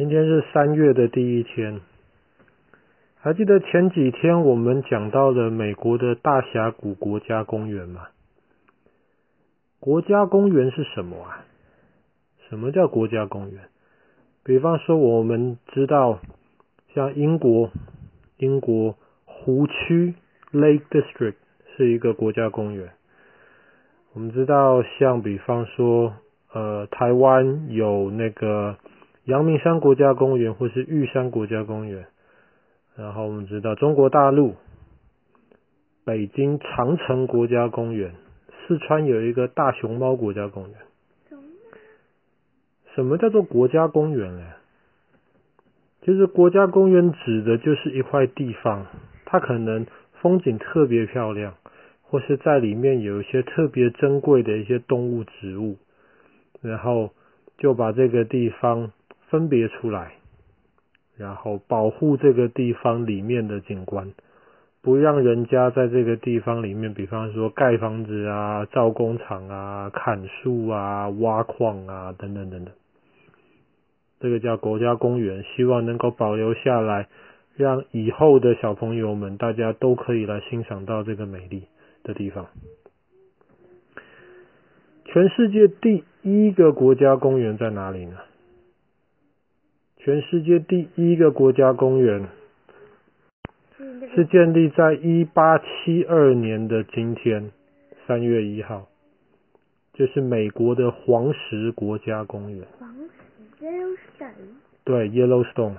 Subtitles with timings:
[0.00, 1.78] 今天是三月的第一天，
[3.18, 8.08] 还记得前几天我们讲到了美国的大峡谷国家公园吗？
[9.78, 11.44] 国家公园是什么啊？
[12.48, 13.60] 什么叫国家公园？
[14.42, 16.20] 比方说，我们知道
[16.94, 17.70] 像英国，
[18.38, 18.96] 英国
[19.26, 20.14] 湖区
[20.50, 21.34] Lake District
[21.76, 22.88] 是一个国家公园。
[24.14, 26.14] 我们知道，像比方说，
[26.54, 28.78] 呃，台湾有那个。
[29.24, 32.06] 阳明山国家公园或是玉山国家公园，
[32.96, 34.54] 然后我们知道中国大陆
[36.04, 38.14] 北京长城国家公园，
[38.66, 40.74] 四川有一个大熊猫国家公园。
[42.94, 44.42] 什么叫做国家公园呢？
[46.02, 48.86] 其实国家公园指的就是一块地方，
[49.26, 49.86] 它可能
[50.20, 51.54] 风景特别漂亮，
[52.02, 55.76] 或是在里面有一些特别珍贵的一些动物、植物，
[56.62, 57.10] 然后
[57.58, 58.90] 就把这个地方。
[59.30, 60.12] 分别出来，
[61.16, 64.12] 然后保护这个地方里面的景观，
[64.82, 72.74] 不让人家在这个地方里面，比方说盖房子啊、造工厂啊、砍树啊、挖矿啊等等等等。
[74.18, 77.06] 这个叫国家公园，希望能够保留下来，
[77.56, 81.64] 让以后的小朋友们大家都可以来欣赏到这个美丽
[82.02, 82.46] 的地方。
[85.04, 88.16] 全世界第一个国家公园在哪里呢？
[90.02, 92.26] 全世界第一个国家公园
[94.14, 97.50] 是建立在一八七二年的今天，
[98.06, 98.88] 三月一号，
[99.92, 102.66] 就是美国的黄石国家公园。
[102.78, 104.54] 黄石 Yellowstone。
[104.84, 105.74] 对，Yellowstone。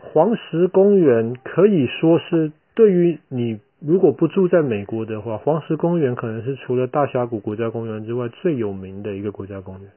[0.00, 9.90] 黄石公园可以说是对于你如果不住在美国的话，黄石公园可能是除了大峡谷国家公园之外最有名的一个国家公园。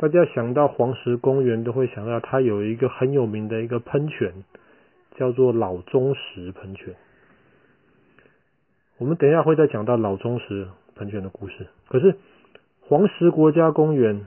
[0.00, 4.32] 大家想到黄石公园，都会想到它有一个很有名的一个喷泉，
[5.14, 6.94] 叫做老钟石喷泉。
[8.96, 11.66] 我们等一下会再讲到老钟石喷泉的故事。
[11.88, 12.14] 可是
[12.80, 14.24] 黄石国家公园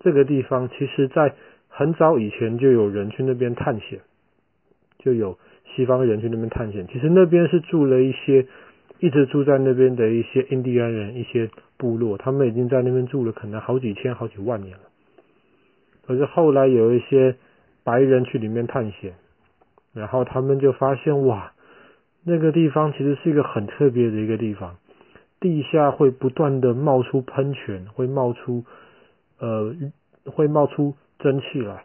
[0.00, 1.34] 这个地方，其实在
[1.70, 4.00] 很早以前就有人去那边探险，
[4.98, 5.38] 就有
[5.74, 6.86] 西方人去那边探险。
[6.86, 8.46] 其实那边是住了一些
[8.98, 11.48] 一直住在那边的一些印第安人，一些
[11.78, 14.82] 部落，他们已经在那边住了可能好几千、好几万年了。
[16.08, 17.36] 可是后来有一些
[17.84, 19.12] 白人去里面探险，
[19.92, 21.52] 然后他们就发现哇，
[22.24, 24.78] 那个地方其实是一个很特别的一个地方，
[25.38, 28.64] 地下会不断的冒出喷泉，会冒出
[29.38, 29.74] 呃
[30.24, 31.84] 会冒出蒸汽来，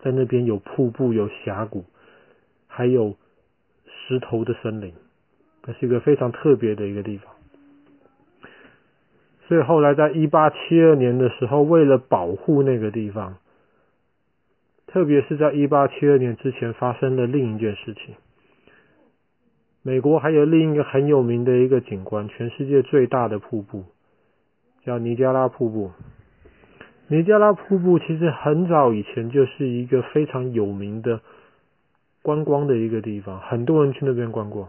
[0.00, 1.84] 在那边有瀑布，有峡谷，
[2.68, 3.16] 还有
[3.86, 4.92] 石头的森林，
[5.64, 7.34] 这是一个非常特别的一个地方。
[9.48, 13.38] 所以后来，在一八七二年的时候，为了保护那个地方，
[14.86, 18.14] 特别是在一八七二年之前，发生了另一件事情。
[19.82, 23.84] 美国还有另一个很有名的一个景观，全世界最大的瀑布，
[24.84, 25.92] 叫尼加拉瀑布。
[27.06, 31.22] 尼加拉瀑布其实很早以前就是一个非常有名的
[32.20, 34.68] 观光的一个地方，很多人去那边观光。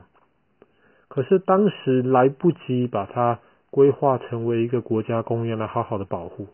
[1.09, 3.39] 可是当时来不及把它。
[3.71, 6.47] 规划成为一个国家公园来好好的保护，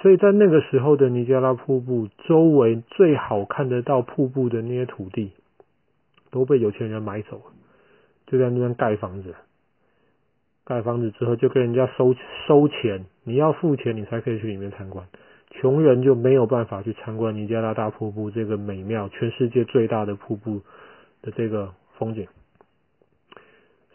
[0.00, 5.32] 所以在那个时候的尼加拉瀑布周围最好看得到瀑布的那些土地
[6.30, 7.52] 都被有钱人买走了，
[8.26, 9.34] 就在那边盖房子，
[10.64, 12.14] 盖房子之后就跟人家收
[12.46, 15.06] 收钱，你要付钱你才可以去里面参观，
[15.50, 20.62] 穷人就没有办法去参观尼加拉大瀑布这个美妙，全世界最大的瀑布
[21.22, 22.26] 的这个风景。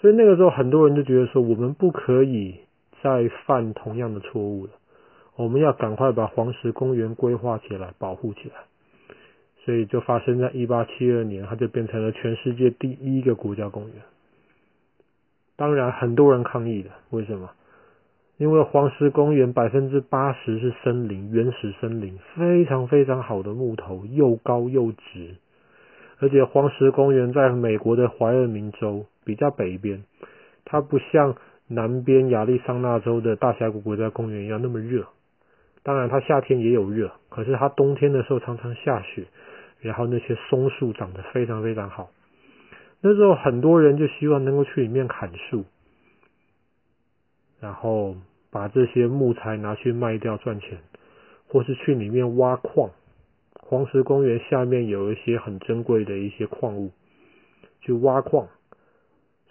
[0.02, 2.56] 所以那个时候，很多人就觉得说，我们不可以
[3.04, 4.72] 再犯同样的错误了。
[5.36, 8.56] 我们要赶快把黄石公园规划起来，保护起来。
[9.66, 13.96] 所以就发生在一八七二年，它就变成了全世界第一个国家公园。
[15.58, 17.50] 当然，很多人抗议的，为什么？
[18.38, 25.36] 因为黄石公园百分之八十是森林，原始森林，非常非常好的木头，又高又直。
[26.20, 29.06] 而且黄石公园在美国的怀俄明州。
[29.26, 30.06] 比较北边，
[30.66, 31.36] 它不像
[31.68, 35.06] 南边亚利桑那州的大峡谷国家公园一样那么热。
[35.84, 39.26] 当然，它夏天也有热，可是它冬天的时候常常下雪，
[39.82, 42.10] 然后那些松树长得非常非常好。
[43.02, 45.66] 那时候很多人就希望能够去里面砍树，
[47.60, 48.16] 然后
[48.50, 50.80] 把这些木材拿去卖掉赚钱，
[51.48, 52.90] 或是去里面挖矿。
[53.70, 56.90] 黄石公园下面有一些很珍贵的一些矿物，
[57.82, 58.48] 去挖矿。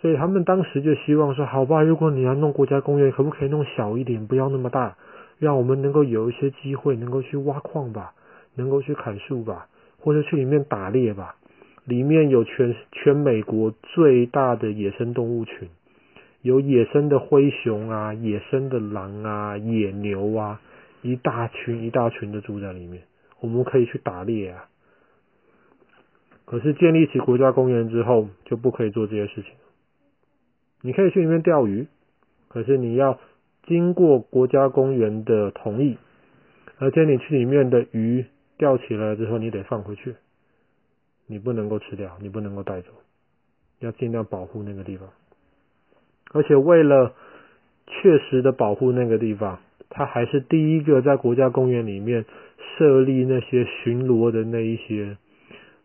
[0.01, 4.97] 所以他们当时就希望说，好吧，如果你要弄国家公园，可不可以弄小一点，不要那么大，
[5.39, 8.13] 让我们能够有一些机会能够去挖矿吧？
[8.57, 9.69] 能够去砍树吧，
[10.01, 11.37] 或者去里面打猎吧。
[11.85, 15.69] 里面有全全美国最大的野生动物群，
[16.43, 20.61] 有野生的灰熊啊，野生的狼啊，野牛啊，
[21.03, 23.05] 一大群一大群的住在里面，
[23.41, 24.69] 我们可以去打猎啊。
[26.45, 29.53] 可是建立起国家公园之后，就不可以做这些事情。
[30.81, 31.87] 你可以去里面钓鱼，
[32.49, 33.19] 可是你要
[33.67, 35.99] 经过国家公园的同意，
[36.79, 38.25] 而且你去里面的鱼
[38.57, 40.15] 钓起来之后，你得放回去。
[41.27, 42.89] 你不能够吃掉，你不能够带走，
[43.81, 45.11] 要尽量保护那个地方。
[46.33, 47.15] 而且为了
[47.87, 52.25] 确实的保护那个地方，他还是第一个在国家公园里面
[52.77, 55.17] 设立那些巡逻的那一些，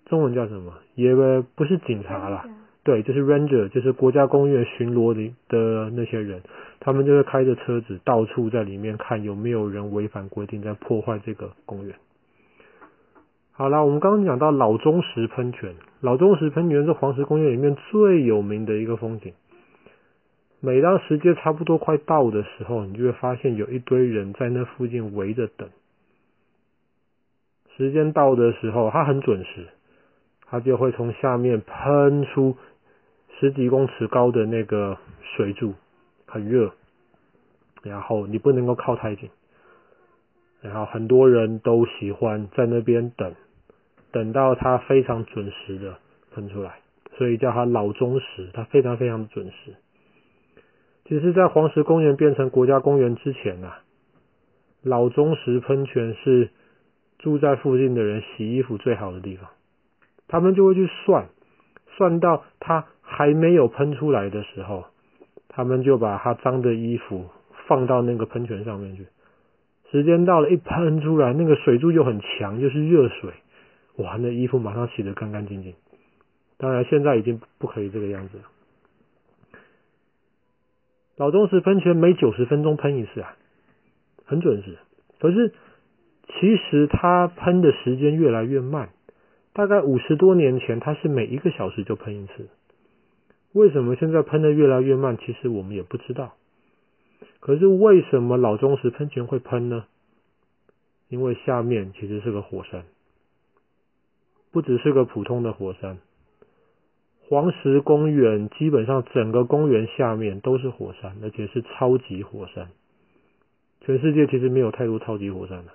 [0.06, 0.74] 中文叫什么？
[0.96, 1.16] 也
[1.56, 2.46] 不是警察啦，
[2.84, 6.42] 对，就是 ranger，就是国家公园巡逻的的那些人，
[6.80, 11.96] 他们就会开着车子到处在里面看有没有人违反规定在破坏这个公园。
[13.54, 19.34] 好啦，我们刚刚讲到老钟石喷泉，老钟石喷泉是黄石公园里面最有名的一个风景。
[20.66, 25.70] 每当时间差不多快到的时候，你就会发现有一堆人在那附近围着等。
[27.76, 29.68] 时间到的时候，它很准时，
[30.46, 32.56] 它就会从下面喷出
[33.38, 34.98] 十几公尺高的那个
[35.36, 35.74] 水柱，
[36.28, 36.72] 很热，
[37.82, 39.30] 然后你不能够靠太近。
[40.62, 43.36] 然后很多人都喜欢在那边等，
[44.14, 45.98] 等到它非常准时的
[46.34, 46.80] 喷出来，
[47.18, 49.76] 所以叫它老钟时，它非常非常准时。
[51.06, 53.80] 其实，在黄石公园变成国家公园之前呐、啊，
[54.82, 56.50] 老忠实喷泉是
[57.20, 59.50] 住在附近的人洗衣服最好的地方，
[60.28, 61.28] 他们就会去算，
[61.98, 64.86] 算到它还没有喷出来的时候，
[65.50, 67.30] 他们就把它脏的衣服
[67.68, 69.08] 放到那个喷泉上面去。
[69.92, 73.32] 时间到了，一喷出来，那个水柱又很强，又是热水，
[73.98, 75.76] 哇，那衣服马上洗得干干净净。
[76.58, 78.44] 当然，现在已经不可以这个样子了。
[81.16, 83.38] 老钟石喷泉每九十分钟喷一次啊，
[84.26, 84.78] 很准时。
[85.20, 85.54] 可是，
[86.28, 88.90] 其实它喷的时间越来越慢，
[89.54, 92.50] 大概五十多年前，它是每一个小时就喷一次。
[93.52, 95.18] 为什么现在喷的越来越慢？
[95.18, 96.34] 其实我们也不知道。
[97.40, 99.86] 可是为什么老钟石喷泉会喷呢？
[101.10, 102.86] 因为下面其实是个火山，
[104.52, 106.00] 不只是个普通的火山。
[107.30, 112.68] 黄石公园基本上整个公园下面都是火山，而且是超级火山。
[113.82, 115.72] 全世界其实没有太多超级火山的。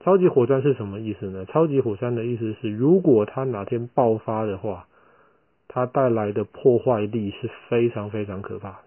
[0.00, 1.44] 超级火山是什么意思呢？
[1.44, 4.86] 超级火山的意思是，如果它哪天爆发的话，
[5.68, 8.78] 它带来的破坏力是非常非常可怕的。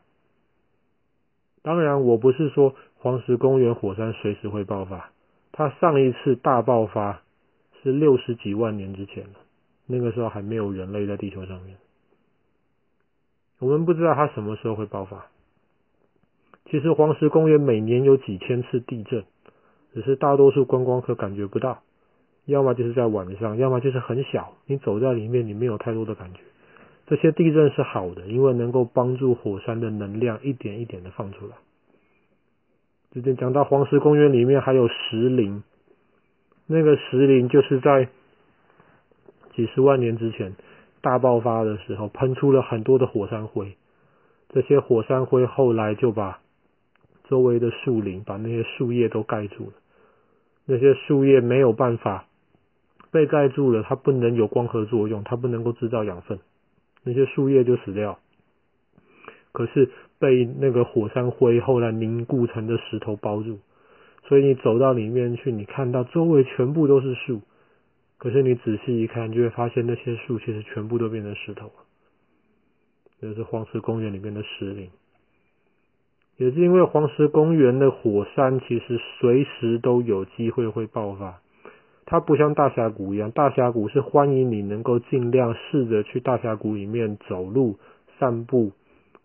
[1.62, 5.12] 当然，我不是说黄石公园火山随时会爆发。
[5.52, 7.22] 它上一次大爆发
[7.82, 9.36] 是六十几万年之前了，
[9.86, 11.78] 那个时候还没有人类在地球上面。
[13.64, 15.28] 我们不知道它什么时候会爆发。
[16.66, 19.24] 其实黄石公园每年有几千次地震，
[19.94, 21.82] 只是大多数观光客感觉不到，
[22.46, 26.42] 要么就是在晚上，要么就是很小，你走在里面你没有太多的感觉。
[27.08, 31.54] 这些地震是好的，因为能够帮助火山的能量一点一点的放出来。
[33.14, 35.64] 之前讲到黄石公园里面还有石林，
[36.68, 38.10] 那个石林就是在
[39.56, 40.54] 几十万年之前
[41.04, 43.76] 大爆发的时候喷出了很多的火山灰，
[44.48, 46.40] 这些火山灰后来就把
[47.26, 49.74] 周围的树林、把那些树叶都盖住了，
[50.66, 52.26] 那些树叶没有办法
[53.12, 56.40] 被盖住了，它不能有光合作用，它不能够制造养分。
[57.04, 58.18] 那些树叶就死掉，
[59.52, 63.60] 可是被那个火山灰后来凝固成的石头包住，
[64.30, 67.42] 所以你走到里面去，你看到周围全部都是树，
[68.24, 71.74] 可是你仔细一看，就会发现那些树其实全部都变成石头了。
[73.20, 74.90] 这是黄石公园里面的石林，
[76.38, 81.42] 也是因为黄石公园的火山其实随时都有机会会爆发。
[82.06, 87.78] 它不像大峡谷一样，大峡谷是欢迎你能够尽量试着去大峡谷里面走路、
[88.20, 88.72] 散步，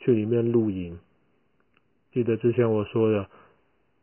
[0.01, 0.99] 去里面露营。
[2.11, 3.29] 记得之前我说的，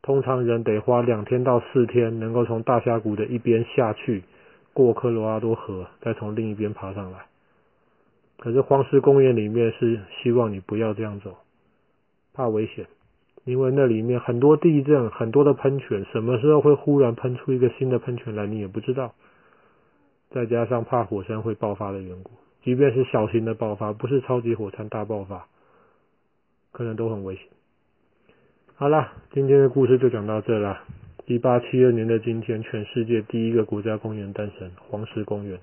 [0.01, 4.23] 通常人得花两天到四天，能够从大峡谷的一边下去，
[4.75, 7.25] 过科罗拉多河，再从另一边爬上来。
[8.38, 11.38] 可是黄石公园里面是希望你不要这样走，
[12.34, 12.86] 怕危险。
[13.46, 19.13] 因为那里面很多地震，很多的喷泉，什么时候会忽然喷出一个新的喷泉来，你也不知道。
[20.32, 22.32] 再加上怕火山会爆发的缘故，
[22.63, 25.48] 即便是小型的爆发，不是超级火山大爆发，
[26.74, 27.46] 可能都很危险。
[28.75, 30.79] 好了，今天的故事就讲到这了，
[31.27, 35.60] 一八七二年的今天，全世界第一个国家公园诞生——黄石公园。